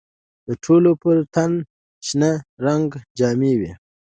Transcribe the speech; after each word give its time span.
د 0.47 0.49
ټولو 0.63 0.91
پر 1.01 1.17
تن 1.33 1.51
د 1.61 1.65
شنه 2.07 2.31
رنګ 2.65 2.89
جامې 3.17 3.53
وې. 3.59 3.71